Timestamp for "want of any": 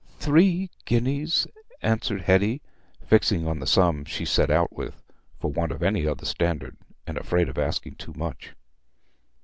5.51-6.07